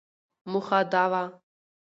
موخه 0.51 0.79
دا 0.91 1.03
وه، 1.11 1.23